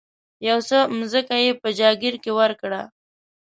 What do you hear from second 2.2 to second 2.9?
کې ورکړه.